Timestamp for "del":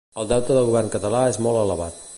0.59-0.69